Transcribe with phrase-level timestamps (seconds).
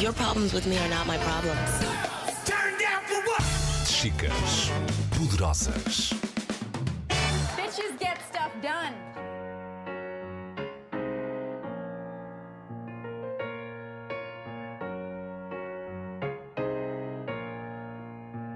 [0.00, 1.70] Your problems with me are not my problems.
[3.86, 4.70] Chicas
[5.16, 6.12] poderosas.
[7.56, 8.94] Bitches get stuff done.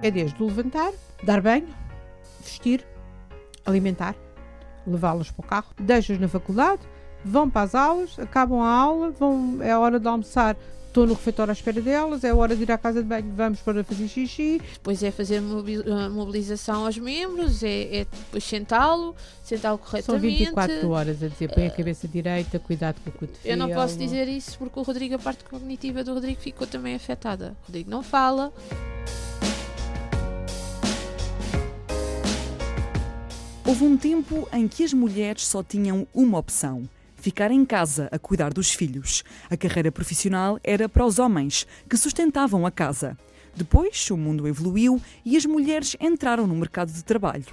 [0.03, 0.93] É desde o levantar,
[1.23, 1.69] dar banho,
[2.41, 2.85] vestir,
[3.65, 4.17] alimentar,
[4.85, 6.83] levá-los para o carro, deixas na faculdade,
[7.25, 10.57] vão para as aulas, acabam a aula, vão, é a hora de almoçar,
[10.89, 13.33] estou no refeitório à espera delas, é a hora de ir à casa de banho,
[13.37, 14.61] vamos para fazer xixi.
[14.73, 20.39] Depois é fazer a mobilização aos membros, é, é depois sentá-lo, sentá-lo São corretamente.
[20.39, 23.41] 24 horas a dizer, põe a cabeça direita, cuidado com o cotovelo.
[23.45, 26.95] Eu não posso dizer isso porque o Rodrigo, a parte cognitiva do Rodrigo ficou também
[26.95, 27.55] afetada.
[27.63, 28.53] O Rodrigo não fala,
[33.69, 36.89] Houve um tempo em que as mulheres só tinham uma opção:
[37.19, 39.23] ficar em casa a cuidar dos filhos.
[39.51, 43.17] A carreira profissional era para os homens, que sustentavam a casa.
[43.55, 47.47] Depois, o mundo evoluiu e as mulheres entraram no mercado de trabalho.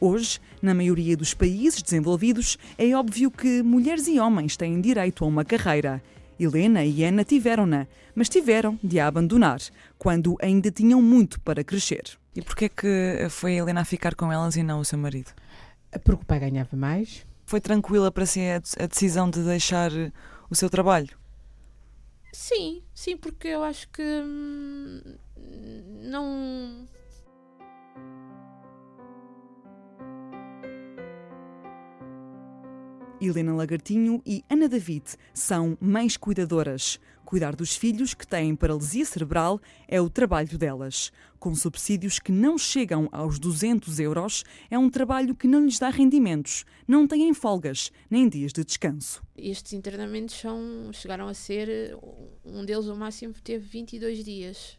[0.00, 5.28] Hoje, na maioria dos países desenvolvidos, é óbvio que mulheres e homens têm direito a
[5.28, 6.02] uma carreira.
[6.38, 9.60] Helena e Ana tiveram-na, mas tiveram de a abandonar,
[9.96, 12.18] quando ainda tinham muito para crescer.
[12.34, 15.30] E porquê que foi a Helena a ficar com elas e não o seu marido?
[16.02, 17.24] Porque o pai ganhava mais.
[17.52, 19.90] Foi tranquila para si a de- a decisão de deixar
[20.48, 21.18] o seu trabalho?
[22.32, 25.02] sim, sim, porque eu acho que hum,
[26.00, 26.88] não.
[33.20, 36.98] Helena Lagartinho e Ana David são mães cuidadoras.
[37.24, 41.10] Cuidar dos filhos que têm paralisia cerebral é o trabalho delas.
[41.38, 45.88] Com subsídios que não chegam aos 200 euros, é um trabalho que não lhes dá
[45.88, 49.22] rendimentos, não têm folgas, nem dias de descanso.
[49.36, 51.96] Estes internamentos são, chegaram a ser.
[52.44, 54.78] Um deles, o máximo, teve 22 dias.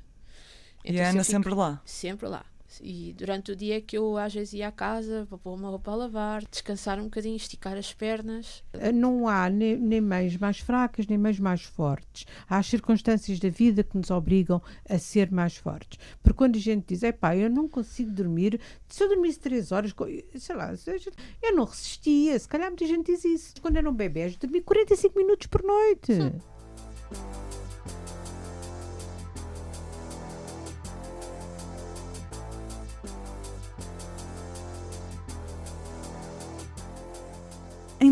[0.86, 1.82] e Então, a se Ana fico- sempre lá?
[1.86, 2.46] Sempre lá.
[2.82, 5.92] E durante o dia que eu às vezes ia à casa para pôr uma roupa
[5.92, 8.64] a lavar, descansar um bocadinho, esticar as pernas.
[8.94, 12.26] Não há nem, nem mães mais fracas, nem mães mais fortes.
[12.50, 16.00] Há as circunstâncias da vida que nos obrigam a ser mais fortes.
[16.22, 19.94] Porque quando a gente diz, epá, eu não consigo dormir, se eu dormisse três horas,
[20.38, 20.74] sei lá,
[21.42, 22.38] eu não resistia.
[22.38, 23.54] Se calhar muita gente diz isso.
[23.62, 26.14] Quando eram bebés, dormi 45 minutos por noite.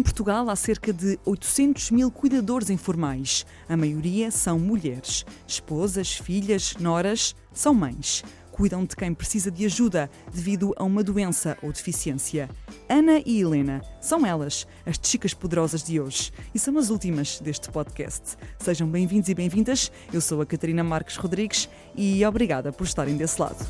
[0.01, 3.45] Em Portugal há cerca de 800 mil cuidadores informais.
[3.69, 5.23] A maioria são mulheres.
[5.47, 8.23] Esposas, filhas, noras, são mães.
[8.51, 12.49] Cuidam de quem precisa de ajuda devido a uma doença ou deficiência.
[12.89, 17.69] Ana e Helena são elas, as chicas poderosas de hoje, e são as últimas deste
[17.69, 18.37] podcast.
[18.57, 19.91] Sejam bem-vindos e bem-vindas.
[20.11, 23.63] Eu sou a Catarina Marques Rodrigues e obrigada por estarem desse lado.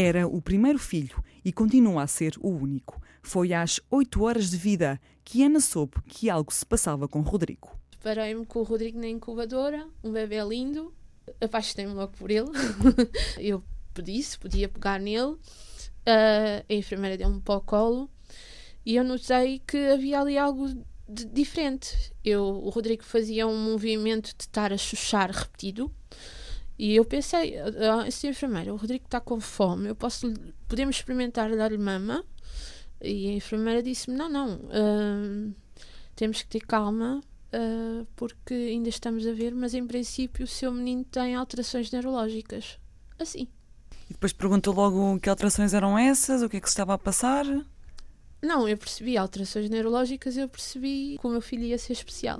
[0.00, 3.02] Era o primeiro filho e continua a ser o único.
[3.20, 7.76] Foi às 8 horas de vida que Ana soube que algo se passava com Rodrigo.
[8.00, 10.94] Parei-me com o Rodrigo na incubadora, um bebê lindo,
[11.40, 12.46] apaixonei-me logo por ele.
[13.40, 13.60] eu
[13.92, 15.36] pedi se podia pegar nele,
[16.06, 18.08] Ah, a enfermeira deu-me para o colo
[18.86, 20.68] e eu notei que havia ali algo
[21.08, 22.14] de diferente.
[22.24, 25.90] Eu, o Rodrigo fazia um movimento de estar a chuchar repetido.
[26.78, 28.28] E eu pensei, ah, Sr.
[28.28, 30.32] enfermeira, o Rodrigo está com fome, eu posso,
[30.68, 32.24] podemos experimentar dar-lhe mama?
[33.02, 35.50] E a enfermeira disse-me, não, não, ah,
[36.14, 37.20] temos que ter calma,
[37.52, 42.78] ah, porque ainda estamos a ver, mas em princípio o seu menino tem alterações neurológicas.
[43.18, 43.48] Assim.
[44.08, 46.98] E depois perguntou logo que alterações eram essas, o que é que se estava a
[46.98, 47.44] passar.
[48.40, 52.38] Não, eu percebi alterações neurológicas, eu percebi que o meu filho ia ser especial.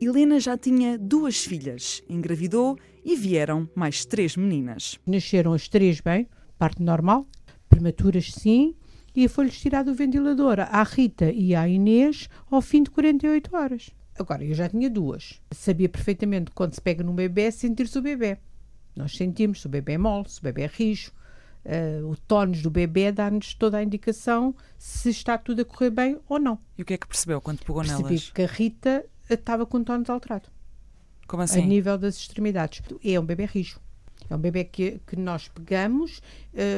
[0.00, 4.98] Helena já tinha duas filhas, engravidou e vieram mais três meninas.
[5.06, 6.28] Nasceram as três bem,
[6.58, 7.26] parte normal,
[7.68, 8.74] prematuras sim,
[9.14, 13.90] e foi-lhes tirado o ventilador à Rita e à Inês ao fim de 48 horas.
[14.18, 15.40] Agora, eu já tinha duas.
[15.52, 18.38] Sabia perfeitamente quando se pega num bebê, sentir-se o bebê.
[18.94, 21.12] Nós sentimos se o bebê é mole, se o bebê é rijo.
[21.64, 26.18] eh, o tónus do bebê dá-nos toda a indicação se está tudo a correr bem
[26.28, 26.58] ou não.
[26.78, 28.30] E o que é que percebeu quando pegou Percebi nelas?
[28.30, 29.04] que a Rita
[29.34, 30.48] estava com o tónus alterado
[31.26, 31.66] Como a assim?
[31.66, 32.82] nível das extremidades.
[33.04, 33.80] É um bebê rijo.
[34.28, 36.20] É um bebê que, que nós pegamos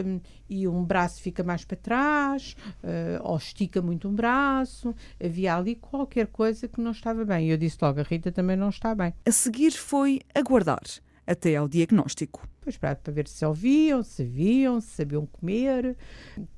[0.05, 4.95] hum, e um braço fica mais para trás, eh, ou estica muito um braço.
[5.23, 7.49] Havia ali qualquer coisa que não estava bem.
[7.49, 9.15] Eu disse logo, a Rita também não está bem.
[9.25, 10.83] A seguir foi aguardar
[11.27, 12.47] até ao diagnóstico.
[12.59, 15.97] Depois para, para ver se ouviam, se viam, se sabiam comer.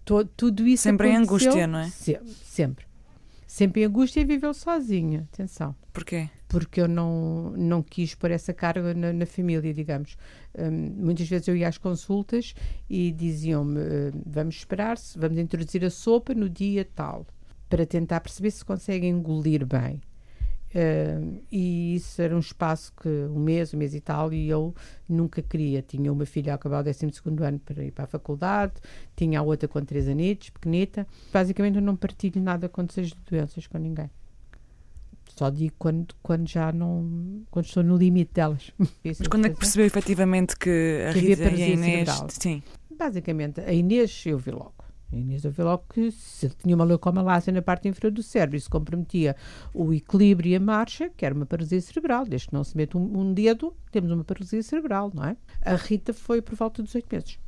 [0.04, 1.88] To- tudo isso Sempre em aconteceu angústia, não é?
[1.90, 2.84] se- sempre.
[3.50, 5.28] Sempre em angústia e viveu sozinha.
[5.32, 5.74] Atenção.
[5.92, 6.28] Porquê?
[6.50, 10.16] porque eu não, não quis pôr essa carga na, na família, digamos.
[10.58, 12.54] Hum, muitas vezes eu ia às consultas
[12.88, 17.24] e diziam-me: hum, vamos esperar-se, vamos introduzir a sopa no dia tal,
[17.68, 20.00] para tentar perceber se consegue engolir bem.
[20.72, 24.74] Hum, e isso era um espaço que um mês, um mês e tal, e eu
[25.08, 25.82] nunca queria.
[25.82, 27.06] Tinha uma filha a acabar o 12
[27.40, 28.74] ano para ir para a faculdade,
[29.16, 31.06] tinha a outra com 3 anitos, pequenita.
[31.32, 34.10] Basicamente, eu não partilho nada quando seja de doenças com ninguém.
[35.36, 37.42] Só digo quando, quando já não.
[37.50, 38.72] quando estou no limite delas.
[39.04, 42.08] Mas quando é que percebeu efetivamente que a Rita e a Inês.
[42.28, 42.62] Sim.
[42.96, 44.74] Basicamente, a Inês eu vi logo.
[45.12, 48.60] A Inês eu vi logo que se tinha uma leucomalácia na parte inferior do cérebro
[48.60, 49.34] se comprometia
[49.74, 52.24] o equilíbrio e a marcha, que era uma paralisia cerebral.
[52.24, 55.36] Desde que não se mete um, um dedo, temos uma paralisia cerebral, não é?
[55.62, 57.40] A Rita foi por volta dos oito meses.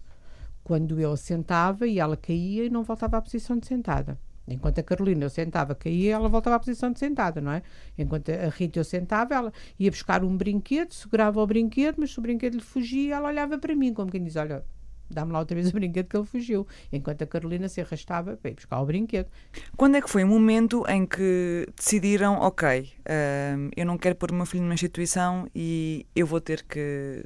[0.64, 4.18] Quando eu sentava e ela caía e não voltava à posição de sentada.
[4.46, 7.62] Enquanto a Carolina eu sentava, caía, ela voltava à posição de sentada, não é?
[7.96, 12.18] Enquanto a Rita eu sentava, ela ia buscar um brinquedo, segurava o brinquedo, mas se
[12.18, 14.64] o brinquedo lhe fugia, ela olhava para mim, como quem diz: Olha,
[15.14, 16.66] dá-me lá outra vez o brinquedo que ele fugiu.
[16.92, 19.28] Enquanto a Carolina se arrastava para ir buscar o brinquedo.
[19.76, 24.30] Quando é que foi o momento em que decidiram, ok, hum, eu não quero pôr
[24.30, 27.24] o meu filho numa instituição e eu vou ter que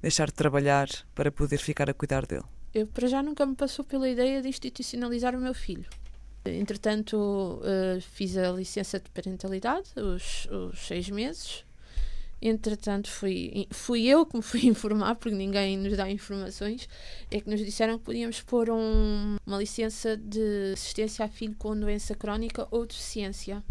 [0.00, 2.44] deixar de trabalhar para poder ficar a cuidar dele?
[2.74, 5.88] Eu, para já, nunca me passou pela ideia de institucionalizar o meu filho.
[6.44, 11.64] Entretanto, eh, fiz a licença de parentalidade, os, os seis meses.
[12.44, 16.88] Entretanto, fui, fui eu que me fui informar, porque ninguém nos dá informações,
[17.30, 21.78] é que nos disseram que podíamos pôr um- uma licença de assistência a filho com
[21.78, 23.62] doença crónica ou deficiência.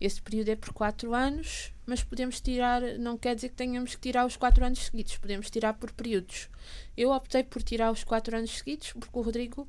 [0.00, 4.00] Esse período é por quatro anos, mas podemos tirar, não quer dizer que tenhamos que
[4.02, 6.48] tirar os quatro anos seguidos, podemos tirar por períodos.
[6.96, 9.66] Eu optei por tirar os quatro anos seguidos, porque o Rodrigo,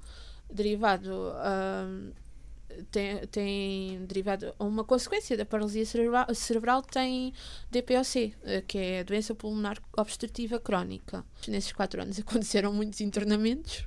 [0.54, 2.12] derivado ahm,
[2.92, 7.34] tem, tem derivado uma consequência da paralisia cerebral, cerebral tem
[7.72, 11.24] DPOC, eh, que é a doença pulmonar obstrutiva crónica.
[11.48, 13.86] Nesses quatro anos aconteceram muitos internamentos.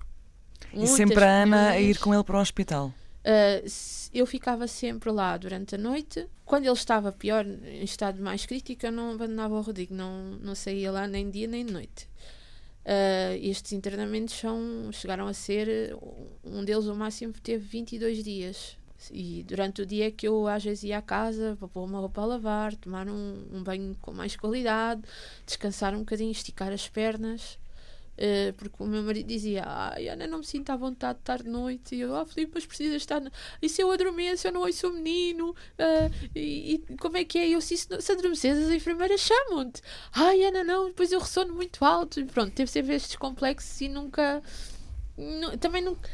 [0.73, 2.93] E sempre a Ana a ir com ele para o hospital.
[3.25, 3.67] Uh,
[4.15, 6.27] eu ficava sempre lá durante a noite.
[6.45, 10.55] Quando ele estava pior, em estado mais crítico, eu não abandonava o Rodrigo, não, não
[10.55, 12.09] saía lá nem dia nem noite.
[12.89, 15.95] Uh, estes internamentos são, chegaram a ser,
[16.43, 18.79] um deles o máximo teve 22 dias.
[19.13, 22.23] E durante o dia que eu às vezes ia à casa para pôr uma roupa
[22.23, 25.03] a lavar, tomar um, um banho com mais qualidade,
[25.45, 27.59] descansar um bocadinho, esticar as pernas.
[28.19, 31.43] Uh, porque o meu marido dizia: Ai, Ana, não me sinto à vontade de estar
[31.43, 31.95] de noite.
[31.95, 33.21] E eu, ah, Filipe, mas precisas estar.
[33.21, 33.31] na-
[33.63, 35.55] E se eu adormeço, eu não ouço o menino?
[35.79, 37.49] Ah, e, e como é que é?
[37.49, 39.81] Eu, se, se adormeces, as enfermeiras chamam-te.
[40.13, 42.19] Ai, Ana, não, depois eu ressono muito alto.
[42.19, 44.43] E pronto, teve sempre estes complexos e nunca.
[45.17, 46.09] nu- também nunca.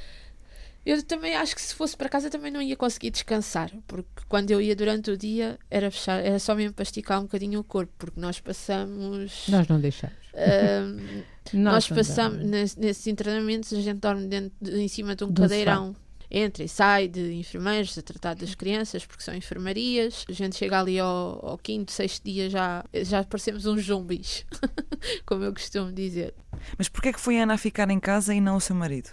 [0.85, 4.51] Eu também acho que se fosse para casa também não ia conseguir descansar, porque quando
[4.51, 7.65] eu ia durante o dia era fechar, era só mesmo para esticar um bocadinho o
[7.65, 9.49] corpo, porque nós passamos.
[9.49, 10.24] Nós não deixamos.
[10.37, 11.23] Ahm,
[11.53, 15.43] nós passamos nesse- nesses internamentos, a gente dorme dentro de- em cima de um Do
[15.43, 15.95] cadeirão.
[16.31, 20.25] Entra e sai de enfermeiros a tratar das crianças, porque são enfermarias.
[20.29, 24.44] A gente chega ali ao, ao quinto, sexto dia, já, já parecemos uns zombies,
[25.25, 26.35] como eu costumo dizer.
[26.77, 28.75] Mas porquê é que foi a Ana a ficar em casa e não o seu
[28.75, 29.11] marido?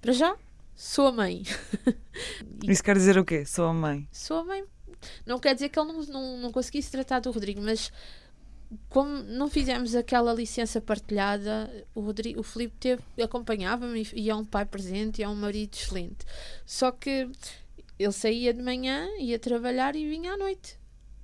[0.00, 0.36] Para já,
[0.76, 1.42] sou a mãe.
[2.68, 3.44] Isso quer dizer o quê?
[3.44, 4.06] Sou a mãe.
[4.12, 4.62] Sou a mãe.
[5.26, 7.90] Não quer dizer que ele não, não, não conseguisse tratar do Rodrigo, mas
[8.88, 14.34] como não fizemos aquela licença partilhada, o, Rodrigo, o Filipe teve, acompanhava-me e, e é
[14.34, 16.24] um pai presente e é um marido excelente.
[16.64, 17.28] Só que
[17.98, 20.78] ele saía de manhã, ia trabalhar e vinha à noite,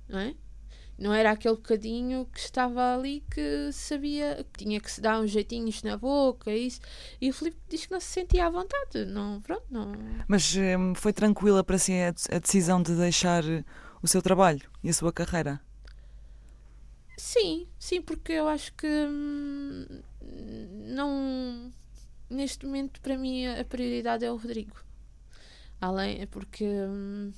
[0.07, 0.35] não é?
[0.97, 5.29] Não era aquele bocadinho que estava ali que sabia que tinha que se dar uns
[5.29, 6.81] jeitinhos na boca, isso.
[7.21, 9.05] E o Filipe diz que não se sentia à vontade.
[9.05, 9.91] Não, pronto, não.
[10.27, 13.63] Mas hum, foi tranquila para si a, decisão de deixar eh,
[14.01, 15.61] o seu trabalho e a sua carreira?
[17.17, 19.85] Sim, sim, porque eu acho que hum,
[20.85, 21.73] não
[22.29, 24.75] neste momento para mim a prioridade é o Rodrigo.
[25.81, 27.31] Além porque hum,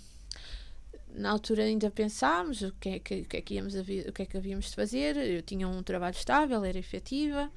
[1.14, 3.84] na altura ainda pensámos o que é que, o que, é que íamos o
[4.14, 5.16] que é que havíamos de fazer.
[5.18, 7.52] Eu tinha um trabalho estável, era efetiva,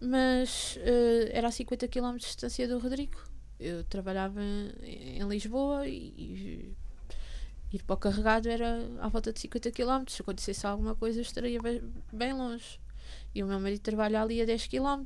[0.00, 3.18] mas eh, era a 50 km de distância do Rodrigo.
[3.58, 4.40] Eu trabalhava
[4.82, 6.74] em, Lisboa e
[7.72, 10.04] ir para o carregado era à volta de 50 km.
[10.08, 12.80] Se acontecesse alguma coisa, eu estaria bem, bem longe.
[13.34, 15.04] E o meu marido trabalha ali a 10 km.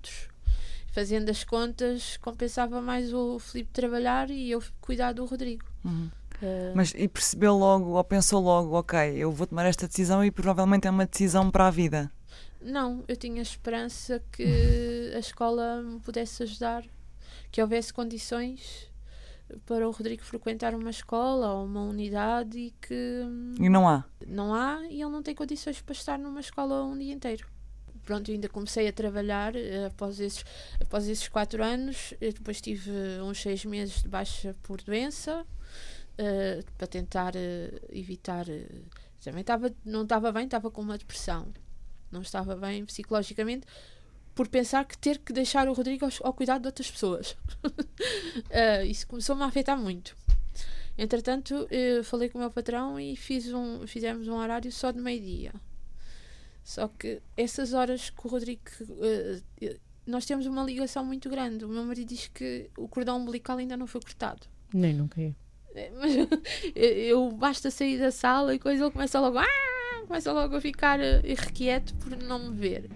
[0.93, 5.65] Fazendo as contas, compensava mais o Filipe trabalhar e eu cuidar do Rodrigo.
[5.85, 6.09] Uhum.
[6.41, 10.31] Uh, Mas e percebeu logo, ou pensou logo, ok, eu vou tomar esta decisão e
[10.31, 12.13] provavelmente é uma decisão para a vida.
[12.61, 14.45] Não, eu tinha esperança que
[15.15, 16.85] a escola me pudesse ajudar,
[17.51, 18.89] que houvesse condições
[19.67, 23.23] para o Rodrigo frequentar uma escola ou uma unidade e que
[23.61, 24.05] E não há.
[24.27, 27.47] não há e ele não tem condições para estar numa escola um dia inteiro.
[28.05, 30.45] Pronto, eu ainda comecei a trabalhar eh, após esses,
[30.81, 32.13] após esses quatro anos.
[32.21, 32.91] Depois tive
[33.23, 35.47] uns seis meses de baixa por doença
[36.19, 38.47] eh, para tentar eh, evitar.
[38.49, 38.67] eh,
[39.23, 41.49] também estava, não estava bem, estava com uma depressão.
[42.13, 43.67] Não estava bem psicologicamente
[44.35, 47.37] por pensar que ter que deixar o Rodrigo ao, ao cuidado de outras pessoas.
[48.51, 50.17] Eh, isso começou-me a afetar muito.
[50.99, 55.01] Entretanto, eu falei com o meu patrão e fiz um, fizemos um horário só de
[55.01, 55.53] meio-dia.
[56.63, 58.63] Só que essas horas que o Rodrigo.
[59.03, 59.77] eh, eh,
[60.07, 61.65] nós temos uma ligação muito grande.
[61.65, 64.47] O meu marido diz que o cordão umbilical ainda não foi cortado.
[64.73, 65.33] Nem nunca é.
[65.99, 66.13] Mas
[66.75, 69.39] eu basta sair da sala e coisa, ele começa logo.
[69.39, 69.47] "Ah!"
[70.07, 72.91] Começa logo a ficar eh, irrequieto por não me ver.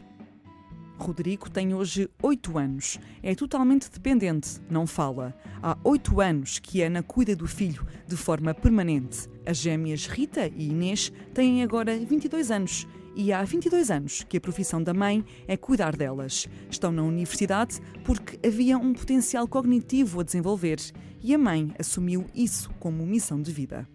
[0.98, 2.98] Rodrigo tem hoje 8 anos.
[3.22, 5.34] É totalmente dependente, não fala.
[5.62, 9.28] Há 8 anos que Ana cuida do filho de forma permanente.
[9.46, 12.86] As gêmeas Rita e Inês têm agora 22 anos.
[13.16, 16.46] E há 22 anos que a profissão da mãe é cuidar delas.
[16.70, 20.78] Estão na universidade porque havia um potencial cognitivo a desenvolver.
[21.20, 23.88] E a mãe assumiu isso como missão de vida.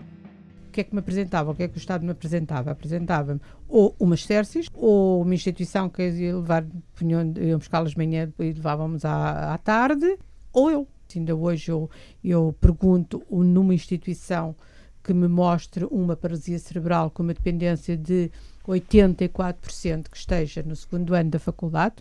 [0.74, 1.52] Que é que me apresentava?
[1.52, 2.72] O que é que o Estado me apresentava?
[2.72, 6.66] Apresentava-me ou umas terces, ou uma instituição que ia levar,
[6.96, 10.18] punham, iam buscá-las de manhã e levávamos à, à tarde,
[10.52, 10.88] ou eu.
[11.16, 11.88] Ainda hoje eu,
[12.24, 14.56] eu pergunto numa instituição
[15.04, 18.32] que me mostre uma paralisia cerebral com uma dependência de
[18.68, 21.98] 84% que esteja no segundo ano da faculdade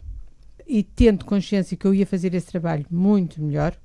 [0.67, 3.77] e tendo consciência que eu ia fazer esse trabalho muito melhor,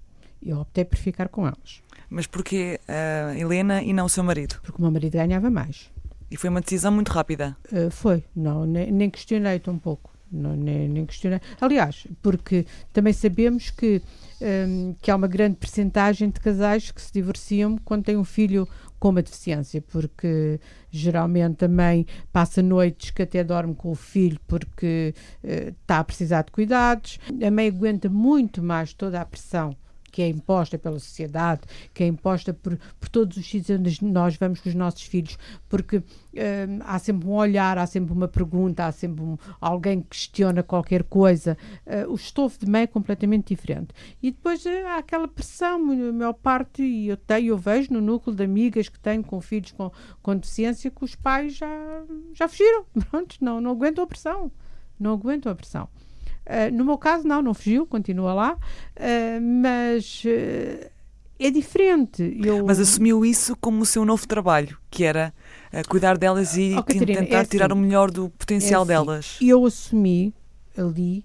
[0.41, 1.81] eu optei por ficar com elas.
[2.09, 4.59] Mas porquê a Helena e não o seu marido?
[4.61, 5.89] Porque o meu marido ganhava mais.
[6.29, 7.55] E foi uma decisão muito rápida.
[7.71, 10.11] Uh, foi, não, nem, nem questionei tão pouco.
[10.29, 11.39] Não, nem, nem questionei.
[11.59, 14.01] Aliás, porque também sabemos que,
[14.41, 18.67] um, que há uma grande percentagem de casais que se divorciam quando têm um filho
[18.99, 20.59] com uma deficiência, porque
[20.91, 25.13] geralmente a mãe passa noites que até dorme com o filho porque
[25.43, 27.19] uh, está a precisar de cuidados.
[27.45, 29.73] A mãe aguenta muito mais toda a pressão
[30.11, 31.61] que é imposta pela sociedade,
[31.93, 35.37] que é imposta por, por todos os sítios onde nós vamos com os nossos filhos,
[35.69, 40.09] porque hum, há sempre um olhar, há sempre uma pergunta, há sempre um- alguém que
[40.09, 41.57] questiona qualquer coisa.
[41.85, 43.89] Uh, o estofo de mãe é completamente diferente.
[44.21, 48.01] E depois uh, há aquela pressão, a maior parte, e eu tenho, eu vejo no
[48.01, 52.47] núcleo de amigas que tenho com filhos com, com deficiência que os pais já, já
[52.47, 52.85] fugiram.
[53.09, 54.51] Pronto, não, não aguentam a pressão.
[54.99, 55.87] Não aguentam a pressão.
[56.47, 60.89] Uh, no meu caso, não, não fugiu, continua lá, uh, mas uh,
[61.37, 62.39] é diferente.
[62.41, 65.33] Eu, Mas assumiu isso como o seu novo trabalho, que era
[65.71, 67.81] eh, cuidar delas e Oh, Catarina, tentar é tirar o assim.
[67.81, 69.37] melhor do potencial É assim, delas.
[69.41, 70.33] Eu assumi
[70.75, 71.23] ali,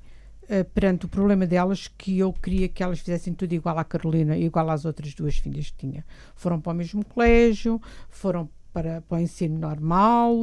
[0.75, 4.69] perante o problema delas, que eu queria que elas fizessem tudo igual à Carolina igual
[4.69, 6.05] às outras duas filhas que tinha.
[6.35, 10.35] Foram para o mesmo colégio, foram para, para o ensino normal.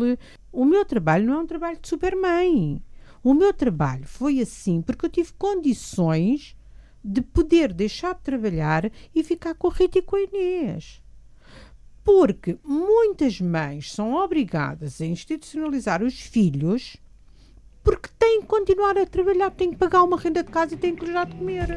[0.52, 2.82] O meu trabalho não é um trabalho de supermãe.
[3.24, 6.56] O meu trabalho foi assim porque eu tive condições
[7.04, 11.02] de poder deixar de trabalhar e ficar com a Rita e com a Inês.
[12.04, 16.98] Porque muitas mães são obrigadas a institucionalizar os filhos
[17.84, 20.96] porque têm que continuar a trabalhar, têm que pagar uma renda de casa e têm
[20.96, 21.68] que lhes dar de comer.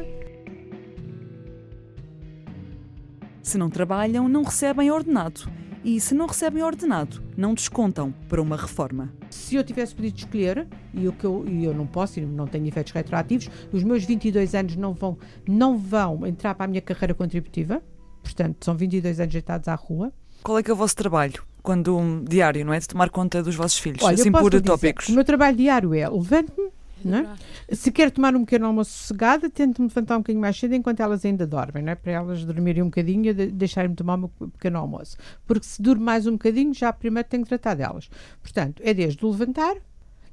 [3.41, 5.41] Se não trabalham, não recebem ordenado.
[5.83, 9.11] E se não recebem ordenado, não descontam para uma reforma.
[9.29, 12.47] Se eu tivesse podido escolher, e o que eu, e eu não posso, e não
[12.47, 16.81] tenho efeitos retroativos, os meus 22 anos não vão, não vão entrar para a minha
[16.81, 17.83] carreira contributiva,
[18.23, 20.13] portanto, são 22 anos deitados à rua.
[20.41, 21.43] Qual é que é o vosso trabalho?
[21.61, 22.79] Quando um diário, não é?
[22.79, 25.09] De tomar conta dos vossos filhos, Olha, assim por tópicos.
[25.09, 26.69] O meu trabalho diário é levanto-me,
[27.07, 27.75] não é?
[27.75, 31.23] Se quero tomar um pequeno almoço sossegada, tento-me levantar um bocadinho mais cedo enquanto elas
[31.25, 31.95] ainda dormem, não é?
[31.95, 35.17] Para elas dormirem um bocadinho e de- deixarem-me tomar meu pequeno almoço.
[35.45, 38.09] Porque se durmo mais um bocadinho, já primeiro tenho que tratar delas.
[38.41, 39.75] Portanto, é desde o levantar,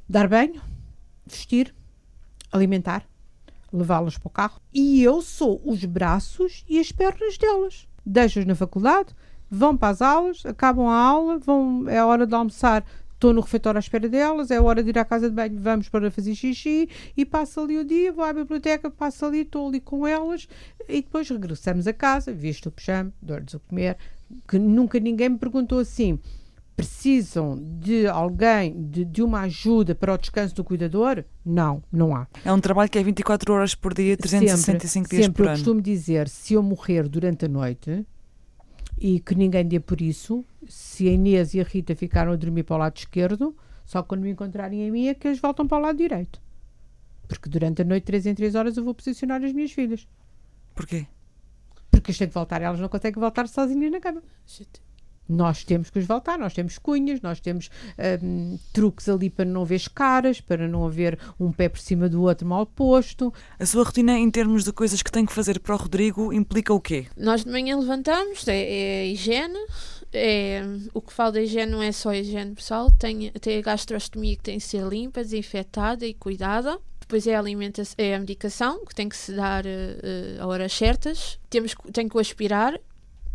[0.09, 0.61] dar banho,
[1.27, 1.75] vestir,
[2.53, 3.05] alimentar,
[3.73, 4.61] levá-las para o carro.
[4.75, 7.87] E eu sou os braços e as pernas delas.
[8.05, 9.15] Deixo-as na faculdade,
[9.49, 12.85] vão para as aulas, acabam a aula, vão, é hora de almoçar,
[13.21, 15.61] estou no refeitório à espera delas, é a hora de ir à casa de banho,
[15.61, 19.69] vamos para fazer xixi e passo ali o dia, vou à biblioteca, passo ali, estou
[19.69, 20.49] ali com elas
[20.89, 23.99] e depois regressamos a casa, visto o pijama, dou-lhes o comer,
[24.49, 26.19] que nunca ninguém me perguntou assim,
[26.75, 31.23] precisam de alguém, de, de uma ajuda para o descanso do cuidador?
[31.45, 32.27] Não, não há.
[32.43, 35.49] É um trabalho que é 24 horas por dia, 365 sempre, dias sempre por eu
[35.51, 35.59] ano.
[35.59, 38.07] costumo dizer, se eu morrer durante a noite
[38.99, 42.63] e que ninguém dê por isso, se a Inês e a Rita ficaram a dormir
[42.63, 45.79] para o lado esquerdo, só quando me encontrarem a mim é que eles voltam para
[45.79, 46.41] o lado direito.
[47.27, 50.07] Porque durante a noite, três em três horas, eu vou posicionar as minhas filhas.
[50.75, 51.07] Porquê?
[51.91, 54.23] Porque as têm que voltar, elas não conseguem voltar sozinhas na cama.
[55.29, 57.71] Nós temos que os voltar, nós temos cunhas, nós temos
[58.23, 62.23] hum, truques ali para não haver caras, para não haver um pé por cima do
[62.23, 63.33] outro mal posto.
[63.59, 66.75] A sua rotina em termos de coisas que tem que fazer para o Rodrigo implica
[66.75, 67.07] o quê?
[67.17, 69.59] Nós de manhã levantamos, é, é a higiene.
[70.13, 70.63] É,
[70.93, 74.37] o que falo da higiene não é só a higiene pessoal, tem, tem a gastrostomia
[74.37, 76.79] que tem que ser limpa, desinfetada e cuidada.
[76.99, 80.73] Depois é a, alimentação, é a medicação, que tem que se dar uh, a horas
[80.73, 81.39] certas.
[81.49, 82.79] Temos, tem que aspirar,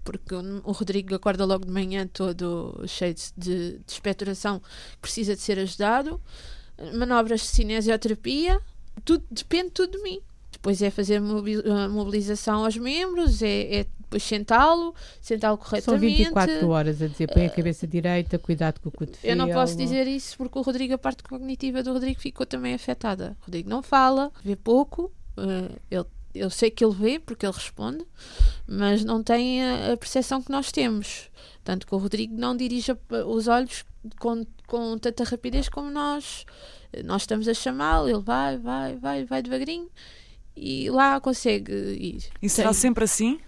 [0.04, 4.62] porque o Rodrigo acorda logo de manhã todo cheio de, de expectoração,
[5.02, 6.22] precisa de ser ajudado.
[6.94, 8.62] Manobras de cinesioterapia,
[9.04, 10.22] tudo, depende tudo de mim.
[10.52, 15.84] Depois é fazer mobilização aos membros, é, é depois sentá-lo, sentá-lo corretamente.
[15.84, 19.20] São 24 horas a dizer, põe a cabeça direita, cuidado com o cotovelo.
[19.24, 22.74] Eu não posso dizer isso porque o Rodrigo, a parte cognitiva do Rodrigo ficou também
[22.74, 23.36] afetada.
[23.42, 27.54] O Rodrigo não fala, vê pouco, uh, ele eu sei que ele vê porque ele
[27.54, 28.06] responde,
[28.68, 31.30] mas não tem a, a percepção que nós temos.
[31.64, 32.92] Tanto que o Rodrigo não dirige
[33.26, 33.86] os olhos
[34.20, 36.46] com, com tanta rapidez como nós.
[37.06, 39.90] Nós estamos a chamá-lo, ele vai, vai, vai, vai devagarinho
[40.56, 42.24] e lá consegue ir.
[42.42, 43.40] E será Tem- sempre assim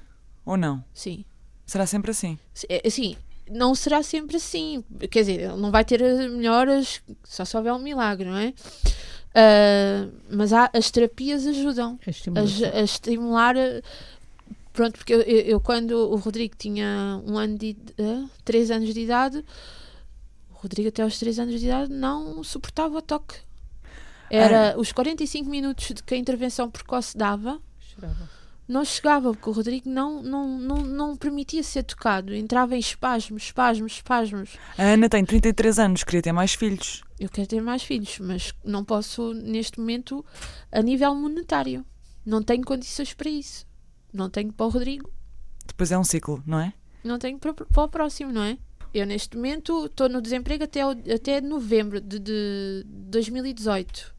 [0.47, 0.83] ou não?
[0.93, 1.23] Sim.
[1.65, 2.39] Será sempre assim?
[2.69, 3.15] É, Assim,
[3.49, 4.83] não será sempre assim.
[5.11, 8.53] Quer dizer, ele não vai ter as melhoras só se houver um milagre, não é?
[9.35, 13.55] Ah, mas há, as terapias ajudam A a, a estimular.
[13.57, 13.81] a-
[14.73, 18.93] Pronto, porque eu, eu- eu quando o Rodrigo tinha um ano de ah, três anos
[18.93, 19.43] de idade,
[20.51, 23.35] o Rodrigo até aos três anos de idade não suportava o toque.
[24.29, 28.29] Era os 45 minutos de que a intervenção precoce dava, Chorava.
[28.67, 33.43] Não chegava, porque o Rodrigo não, não, não, não permitia ser tocado, entrava em espasmos,
[33.43, 34.57] espasmos, espasmos.
[34.77, 37.03] A Ana tem 33 anos, queria ter mais filhos.
[37.19, 40.25] Eu quero ter mais filhos, mas não posso neste momento
[40.71, 41.86] a nível monetário.
[42.25, 43.65] Não tenho condições para isso.
[44.13, 45.12] Não tenho para o Rodrigo,
[45.65, 46.73] Depois é um ciclo, não é?
[47.03, 48.58] não tenho para, para o próximo, não é?
[48.93, 54.15] Eu neste momento estou no desemprego até, até novembro de, de 2018.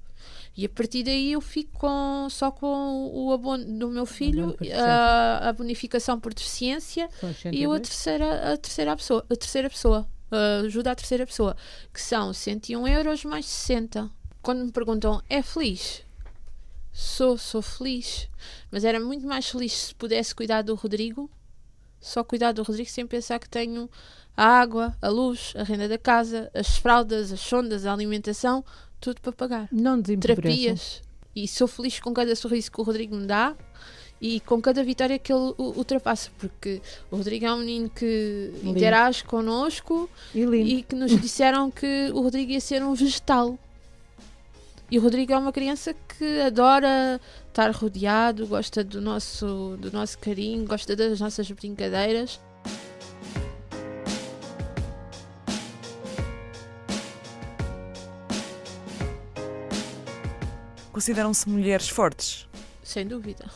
[0.58, 4.66] E a partir daí eu fico com, só com o abono do meu filho, por
[4.72, 7.80] a, a bonificação por deficiência e a 102.
[7.82, 10.08] terceira, a terceira pessoa, a terceira pessoa,
[10.66, 11.56] ajuda à terceira pessoa,
[11.94, 14.10] que são 101 euros mais 60.
[14.42, 16.02] Quando me perguntam, é feliz?
[16.90, 18.28] Sou, sou feliz.
[18.68, 21.30] Mas era muito mais feliz se pudesse cuidar do Rodrigo,
[22.00, 23.88] só cuidar do Rodrigo sem pensar que tenho
[24.36, 28.64] a água, a luz, a renda da casa, as fraldas, as sondas, a alimentação,
[29.00, 31.02] tudo para pagar Não terapias.
[31.34, 33.54] E sou feliz com cada sorriso que o Rodrigo me dá
[34.20, 38.70] e com cada vitória que ele ultrapassa, porque o Rodrigo é um menino que Lindo.
[38.70, 43.58] interage connosco E e que nos disseram que o Rodrigo ia ser um vegetal.
[44.90, 50.18] E o Rodrigo é uma criança que adora estar rodeado, gosta do nosso, do nosso
[50.18, 52.40] carinho, gosta das nossas brincadeiras.
[60.98, 62.44] Consideram-se mulheres fortes.
[62.82, 63.48] Sem dúvida.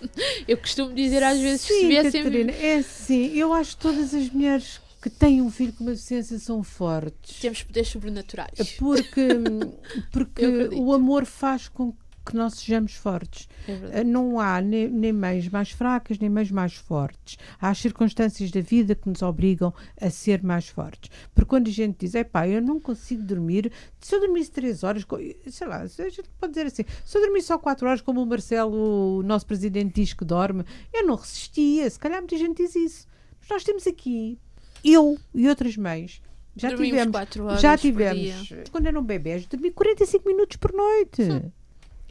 [0.48, 3.26] Eu costumo dizer às vezes que se Sim, viessem Catarina, é assim.
[3.36, 7.40] Eu acho que todas as mulheres que têm um filho com uma deficiência são fortes.
[7.40, 8.72] temos poderes sobrenaturais.
[8.78, 9.28] Porque,
[10.10, 11.98] porque o amor faz com que
[12.36, 13.48] nós sejamos fortes.
[13.68, 14.00] É.
[14.00, 17.36] Eh, Não há nem, nem meios mais fracas, nem meios mais fortes.
[17.60, 21.10] Há as circunstâncias da vida que nos obrigam a ser mais fortes.
[21.34, 24.82] Porque quando a gente diz, é pá, eu não consigo dormir, se eu dormisse três
[24.84, 28.00] horas, co- sei lá, a gente pode dizer assim, se eu dormisse só quatro horas,
[28.00, 31.88] como o Marcelo, o nosso presidente, diz que dorme, eu não resistia.
[31.90, 33.06] Se calhar muita gente diz isso.
[33.40, 34.38] Mas nós temos aqui,
[34.84, 36.20] eu e outras mães,
[36.56, 37.12] já Dormimos tivemos.
[37.60, 38.38] Já tivemos.
[38.70, 41.22] Quando eram bebés, dormi 45 minutos por noite.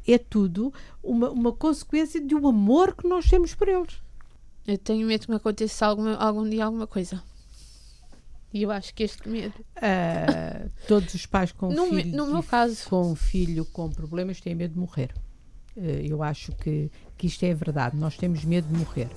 [0.07, 4.01] É tudo uma, uma consequência de um amor que nós temos por eles.
[4.65, 7.21] Eu tenho medo que me aconteça alguma, algum dia alguma coisa.
[8.53, 9.53] E eu acho que este medo.
[9.75, 14.55] Ah, todos os pais com No, filhos no meu caso, com filho com problemas têm
[14.55, 15.13] medo de morrer.
[15.77, 17.95] Ah, eu acho que, que isto é verdade.
[17.95, 19.09] Nós temos medo de morrer.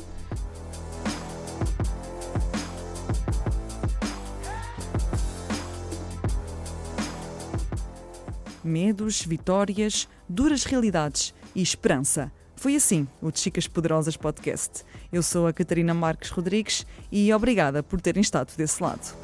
[8.62, 12.31] Medos, vitórias, duras realidades e esperança.
[12.57, 14.85] Foi assim o Chicas Poderosas Podcast.
[15.11, 19.14] Eu sou a Catarina Marques Rodrigues e obrigada por terem estado desse lado.